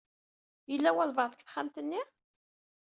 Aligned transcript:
Yella 0.71 0.89
walbaɛḍ 0.95 1.31
deg 1.33 1.39
texxamt-nni? 1.41 2.01